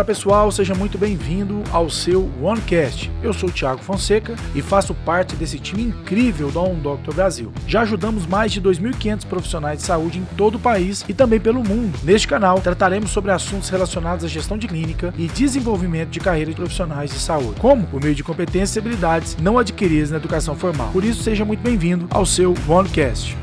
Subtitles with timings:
[0.00, 3.12] Fala pessoal, seja muito bem-vindo ao seu OneCast.
[3.22, 7.52] Eu sou o Thiago Fonseca e faço parte desse time incrível da On Doctor Brasil.
[7.66, 11.62] Já ajudamos mais de 2.500 profissionais de saúde em todo o país e também pelo
[11.62, 11.98] mundo.
[12.02, 16.56] Neste canal, trataremos sobre assuntos relacionados à gestão de clínica e desenvolvimento de carreira de
[16.56, 20.88] profissionais de saúde, como por meio de competências e habilidades não adquiridas na educação formal.
[20.94, 23.36] Por isso, seja muito bem-vindo ao seu OneCast.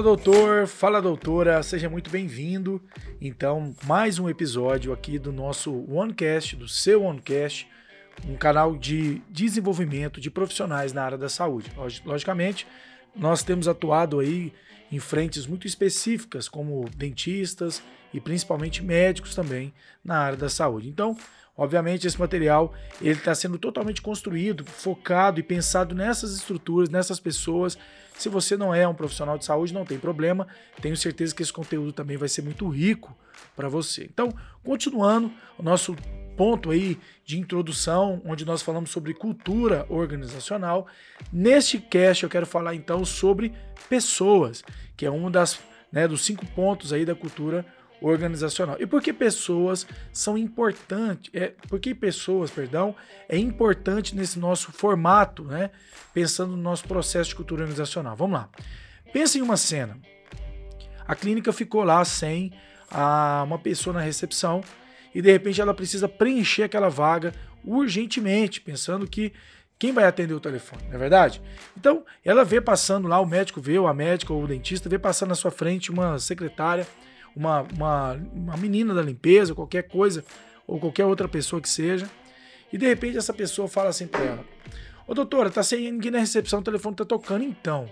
[0.00, 2.82] Fala doutor, fala doutora, seja muito bem-vindo.
[3.20, 7.68] Então, mais um episódio aqui do nosso OneCast, do seu OneCast,
[8.26, 11.70] um canal de desenvolvimento de profissionais na área da saúde.
[12.02, 12.66] Logicamente,
[13.14, 14.54] nós temos atuado aí
[14.90, 17.82] em frentes muito específicas, como dentistas
[18.14, 19.70] e principalmente médicos também
[20.02, 20.88] na área da saúde.
[20.88, 21.14] Então,
[21.54, 27.76] obviamente, esse material ele está sendo totalmente construído, focado e pensado nessas estruturas, nessas pessoas
[28.22, 30.46] se você não é um profissional de saúde, não tem problema.
[30.80, 33.16] Tenho certeza que esse conteúdo também vai ser muito rico
[33.56, 34.04] para você.
[34.04, 34.32] Então,
[34.62, 35.96] continuando o nosso
[36.36, 40.86] ponto aí de introdução, onde nós falamos sobre cultura organizacional.
[41.30, 43.52] Neste cast eu quero falar então sobre
[43.88, 44.64] pessoas,
[44.96, 45.60] que é um das,
[45.92, 47.79] né, dos cinco pontos aí da cultura organizacional.
[48.80, 51.30] E por que pessoas são importantes?
[51.34, 52.94] É, por que pessoas, perdão,
[53.28, 55.70] é importante nesse nosso formato, né?
[56.14, 58.16] Pensando no nosso processo de cultura organizacional.
[58.16, 58.48] Vamos lá.
[59.12, 59.98] Pensa em uma cena.
[61.06, 62.52] A clínica ficou lá sem
[62.90, 64.62] a, uma pessoa na recepção
[65.14, 67.32] e de repente ela precisa preencher aquela vaga
[67.64, 69.32] urgentemente, pensando que
[69.78, 71.40] quem vai atender o telefone, não é verdade?
[71.76, 74.98] Então, ela vê passando lá, o médico vê, ou a médica ou o dentista vê
[74.98, 76.86] passando na sua frente uma secretária
[77.34, 80.24] uma, uma, uma menina da limpeza, qualquer coisa,
[80.66, 82.08] ou qualquer outra pessoa que seja,
[82.72, 84.44] e de repente essa pessoa fala assim para ela:
[85.06, 87.88] Ô doutora, tá sem ninguém na recepção, o telefone tá tocando então.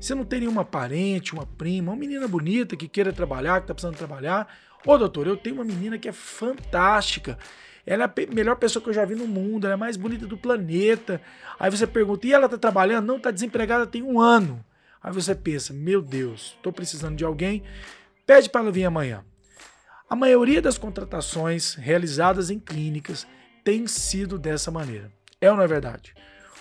[0.00, 3.74] Você não tem nenhuma parente, uma prima, uma menina bonita que queira trabalhar, que tá
[3.74, 4.48] precisando trabalhar?
[4.86, 7.38] Ô doutor, eu tenho uma menina que é fantástica.
[7.84, 9.96] Ela é a melhor pessoa que eu já vi no mundo, ela é a mais
[9.96, 11.20] bonita do planeta.
[11.58, 13.06] Aí você pergunta, e ela tá trabalhando?
[13.06, 14.64] Não, tá desempregada tem um ano.
[15.02, 17.62] Aí você pensa, meu Deus, tô precisando de alguém
[18.30, 19.24] Pede para ela vir amanhã.
[20.08, 23.26] A maioria das contratações realizadas em clínicas
[23.64, 25.10] tem sido dessa maneira.
[25.40, 26.14] É ou não é verdade?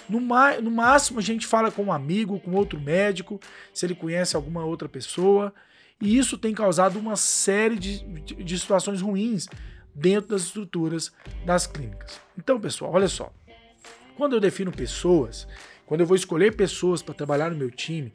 [0.10, 3.40] No, no, máximo, a gente fala com um amigo, com outro médico,
[3.72, 5.54] se ele conhece alguma outra pessoa,
[6.02, 9.48] e isso tem causado uma série de, de, de situações ruins
[9.94, 11.12] dentro das estruturas
[11.46, 12.20] das clínicas.
[12.36, 13.32] Então, pessoal, olha só.
[14.18, 15.48] Quando eu defino pessoas,
[15.86, 18.12] quando eu vou escolher pessoas para trabalhar no meu time,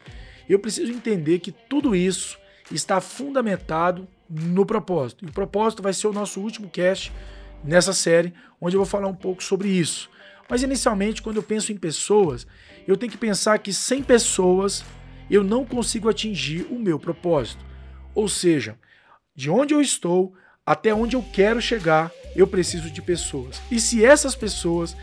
[0.49, 2.43] eu preciso entender que tudo isso
[2.77, 5.25] está fundamentado no propósito.
[5.25, 7.13] E o propósito vai ser o nosso último cast
[7.63, 10.11] nessa série, onde eu vou falar um pouco sobre isso.
[10.49, 12.47] Mas inicialmente, quando eu penso em pessoas,
[12.87, 14.85] eu tenho que pensar que sem pessoas
[15.31, 17.65] eu não consigo atingir o meu propósito.
[18.15, 18.79] Ou seja,
[19.35, 20.35] de onde eu estou
[20.67, 23.61] até onde eu quero chegar, eu preciso de pessoas.
[23.71, 24.97] E se essas pessoas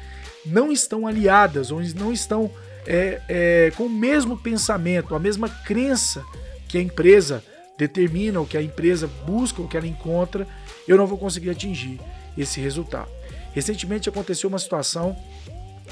[0.46, 2.52] não estão aliadas ou não estão
[2.86, 6.26] é, é, com o mesmo pensamento, a mesma crença
[6.68, 7.44] que a empresa
[7.82, 10.48] determina, o que a empresa busca, o que ela encontra,
[10.88, 12.00] eu não vou conseguir atingir
[12.38, 13.10] esse resultado.
[13.54, 15.18] Recentemente aconteceu uma situação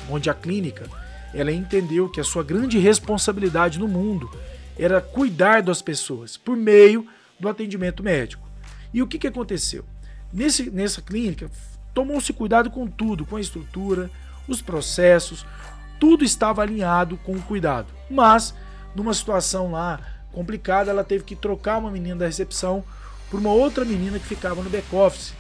[0.08, 0.86] onde a clínica
[1.34, 4.30] ela entendeu que a sua grande responsabilidade no mundo
[4.78, 7.08] era cuidar das pessoas por meio
[7.40, 8.48] do atendimento médico.
[8.94, 9.84] E o que, que aconteceu?
[10.32, 11.50] Nesse, nessa clínica,
[11.92, 14.12] tomou-se cuidado com tudo, com a estrutura,
[14.48, 15.44] os processos,
[16.00, 17.88] tudo estava alinhado com o cuidado.
[18.12, 18.54] Mas,
[18.96, 22.84] numa situação lá complicada, ela teve que trocar uma menina da recepção
[23.30, 25.34] por uma outra menina que ficava no back-office.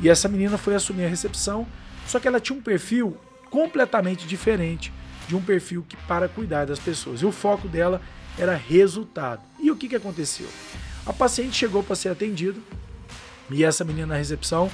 [0.00, 1.66] E essa menina foi assumir a recepção,
[2.06, 3.16] só que ela tinha um perfil
[3.50, 4.92] completamente diferente
[5.26, 7.22] de um perfil que para cuidar das pessoas.
[7.22, 8.00] E o foco dela
[8.38, 9.42] era resultado.
[9.58, 10.48] E o que, que aconteceu?
[11.04, 12.60] A paciente chegou para ser atendida
[13.50, 14.70] e essa menina na recepção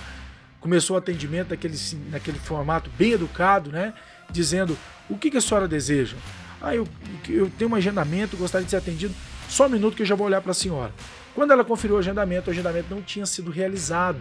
[0.61, 1.77] começou o atendimento naquele,
[2.11, 3.93] naquele formato bem educado, né?
[4.31, 4.77] Dizendo
[5.11, 6.17] o que, que a senhora deseja.
[6.61, 6.87] Ah, eu,
[7.29, 9.15] eu tenho um agendamento, gostaria de ser atendido.
[9.53, 10.91] Só um minuto que eu já vou olhar para a senhora.
[11.35, 14.19] Quando ela conferiu o agendamento, o agendamento não tinha sido realizado.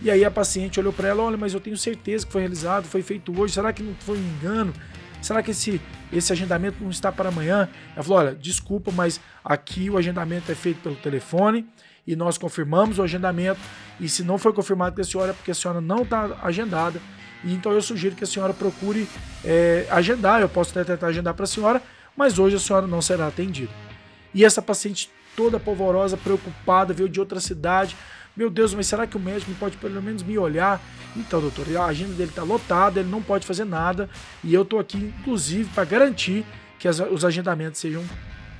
[0.00, 2.84] E aí a paciente olhou para ela: olha, mas eu tenho certeza que foi realizado,
[2.84, 3.54] foi feito hoje.
[3.54, 4.72] Será que não foi um engano?
[5.20, 5.80] Será que esse,
[6.12, 7.68] esse agendamento não está para amanhã?
[7.92, 11.66] Ela falou: olha, desculpa, mas aqui o agendamento é feito pelo telefone
[12.06, 13.58] e nós confirmamos o agendamento.
[13.98, 17.00] E se não foi confirmado com a senhora, é porque a senhora não está agendada.
[17.44, 19.08] Então eu sugiro que a senhora procure
[19.44, 20.40] é, agendar.
[20.40, 21.82] Eu posso até tentar agendar para a senhora,
[22.16, 23.87] mas hoje a senhora não será atendida.
[24.34, 27.96] E essa paciente toda polvorosa, preocupada, veio de outra cidade.
[28.36, 30.80] Meu Deus, mas será que o médico pode pelo menos me olhar?
[31.16, 34.08] Então, doutor, a agenda dele está lotada, ele não pode fazer nada
[34.42, 36.44] e eu estou aqui, inclusive, para garantir
[36.78, 38.04] que as, os agendamentos sejam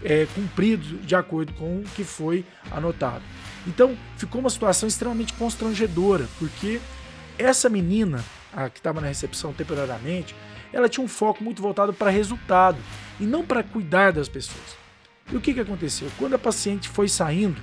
[0.03, 3.23] é, cumpridos de acordo com o que foi anotado.
[3.67, 6.81] Então, ficou uma situação extremamente constrangedora, porque
[7.39, 10.35] essa menina, a que estava na recepção temporariamente,
[10.73, 12.79] ela tinha um foco muito voltado para resultado
[13.21, 14.88] e não para cuidar das pessoas.
[15.31, 16.11] E o que, que aconteceu?
[16.19, 17.61] Quando a paciente foi saindo,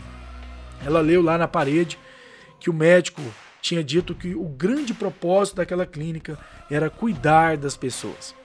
[0.85, 1.97] ela leu lá na parede
[2.59, 3.21] que o médico
[3.61, 6.37] tinha dito que o grande propósito daquela clínica
[6.69, 8.35] era cuidar das pessoas.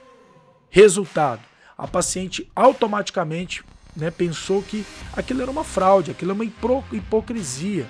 [0.69, 1.41] Resultado:
[1.77, 3.63] a paciente automaticamente
[3.95, 7.87] né, pensou que aquilo era uma fraude, aquilo é uma hipocrisia.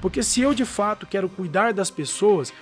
[0.00, 2.52] Porque se eu de fato quero cuidar das pessoas,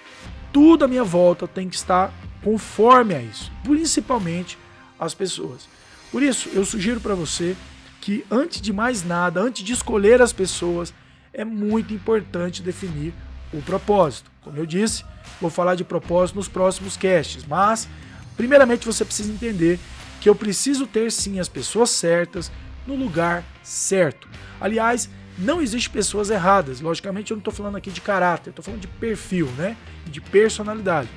[0.53, 2.13] tudo à minha volta tem que estar
[2.43, 4.57] conforme a isso, principalmente
[4.99, 5.69] as pessoas.
[6.13, 7.57] Por isso, eu sugiro para você
[8.05, 10.93] que antes de mais nada, antes de escolher as pessoas,
[11.33, 13.15] é muito importante definir
[13.51, 14.31] o propósito.
[14.43, 15.03] Como eu disse,
[15.41, 17.89] vou falar de propósito nos próximos casts, mas
[18.37, 19.81] primeiramente você precisa entender
[20.21, 22.53] que eu preciso ter sim as pessoas certas
[22.87, 24.29] no lugar certo.
[24.61, 25.09] Aliás,
[25.39, 26.83] não existe pessoas erradas.
[26.83, 29.79] Logicamente, eu não estou falando aqui de caráter, estou falando de perfil, né?
[30.05, 31.09] De personalidade.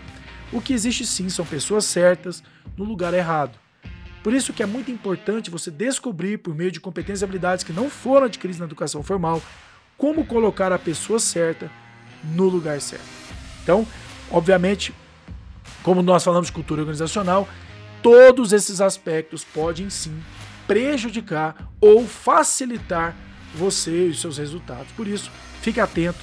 [0.54, 2.42] O que existe sim são pessoas certas
[2.78, 3.60] no lugar errado.
[4.28, 7.72] Por isso que é muito importante você descobrir, por meio de competências e habilidades que
[7.72, 9.42] não foram adquiridas na educação formal,
[9.98, 11.72] como colocar a pessoa certa
[12.36, 13.06] no lugar certo.
[13.64, 13.88] Então,
[14.30, 14.94] obviamente,
[15.82, 17.48] como nós falamos de cultura organizacional,
[18.04, 20.22] todos esses aspectos podem sim
[20.68, 23.16] prejudicar ou facilitar
[23.56, 24.92] você e os seus resultados.
[24.92, 25.32] Por isso,
[25.62, 26.20] fique atento,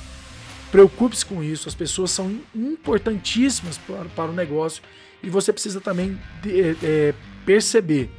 [0.71, 1.71] preocupe-se com isso.
[1.71, 4.83] As pessoas são importantíssimas para, para o negócio
[5.23, 7.15] e você precisa também de, é,
[7.45, 8.11] perceber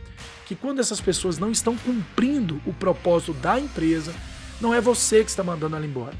[0.45, 4.13] que quando essas pessoas não estão cumprindo o propósito da empresa,
[4.61, 6.13] não é você que está mandando ela embora.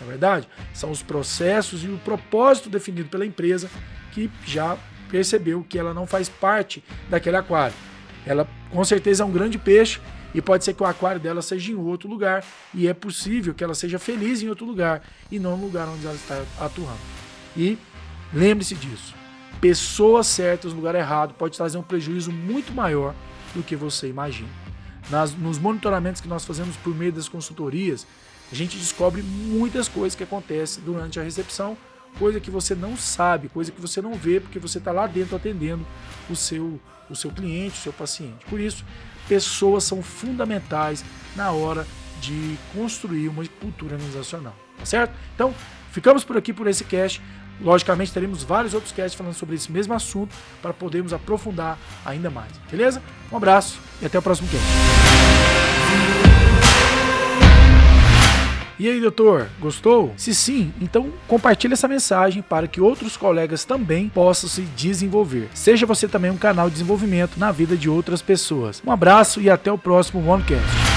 [0.00, 3.70] Na é verdade, são os processos e o propósito definido pela empresa
[4.12, 4.76] que já
[5.10, 7.74] percebeu que ela não faz parte daquele aquário.
[8.26, 10.00] Ela com certeza é um grande peixe
[10.34, 13.62] e pode ser que o aquário dela seja em outro lugar e é possível que
[13.62, 16.98] ela seja feliz em outro lugar e não no lugar onde ela está atuando.
[17.56, 17.78] E
[18.32, 19.14] lembre-se disso.
[19.64, 23.14] Pessoas certas no lugar errado pode trazer um prejuízo muito maior
[23.54, 24.50] do que você imagina.
[25.08, 28.06] Nas, nos monitoramentos que nós fazemos por meio das consultorias,
[28.52, 31.78] a gente descobre muitas coisas que acontecem durante a recepção,
[32.18, 35.34] coisa que você não sabe, coisa que você não vê, porque você está lá dentro
[35.34, 35.86] atendendo
[36.28, 36.78] o seu,
[37.08, 38.44] o seu cliente, o seu paciente.
[38.50, 38.84] Por isso,
[39.26, 41.02] pessoas são fundamentais
[41.34, 41.86] na hora
[42.20, 45.14] de construir uma cultura organizacional, tá certo?
[45.34, 45.54] Então,
[45.90, 47.22] ficamos por aqui por esse cast.
[47.60, 52.50] Logicamente, teremos vários outros casts falando sobre esse mesmo assunto para podermos aprofundar ainda mais,
[52.70, 53.02] beleza?
[53.30, 54.64] Um abraço e até o próximo cast.
[58.76, 60.12] E aí, doutor, gostou?
[60.16, 65.48] Se sim, então compartilhe essa mensagem para que outros colegas também possam se desenvolver.
[65.54, 68.82] Seja você também um canal de desenvolvimento na vida de outras pessoas.
[68.84, 70.93] Um abraço e até o próximo OneCast.